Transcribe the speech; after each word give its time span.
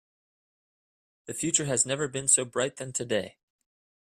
The 1.27 1.35
future 1.35 1.65
has 1.65 1.85
never 1.85 2.07
been 2.07 2.27
so 2.27 2.43
bright 2.43 2.77
than 2.77 2.91
today. 2.91 3.37